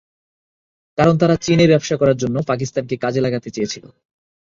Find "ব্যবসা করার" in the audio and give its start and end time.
1.67-2.17